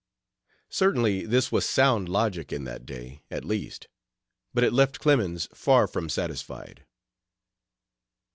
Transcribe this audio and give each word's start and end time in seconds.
Certainly 0.71 1.27
this 1.27 1.51
was 1.51 1.63
sound 1.63 2.09
logic, 2.09 2.51
in 2.51 2.63
that 2.63 2.87
day, 2.87 3.21
at 3.29 3.45
least. 3.45 3.87
But 4.51 4.63
it 4.63 4.73
left 4.73 4.97
Clemens 4.99 5.47
far 5.53 5.85
from 5.85 6.09
satisfied. 6.09 6.87